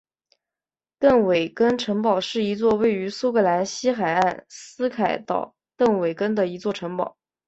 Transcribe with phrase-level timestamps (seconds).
[0.97, 7.19] 邓韦根城堡是一座位于苏格兰西海岸斯凯岛邓韦根的一座城堡。